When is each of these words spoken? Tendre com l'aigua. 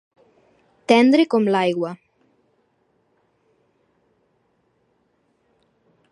Tendre 0.91 1.25
com 1.33 1.49
l'aigua. 1.55 1.91